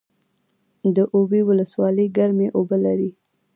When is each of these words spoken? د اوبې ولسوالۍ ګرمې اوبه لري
د 0.95 0.97
اوبې 1.15 1.41
ولسوالۍ 1.49 2.07
ګرمې 2.17 2.47
اوبه 2.57 2.77
لري 2.85 3.11